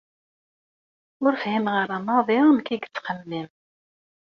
[1.23, 3.49] Ur fhimeɣ ara maḍi amek yettxemmim.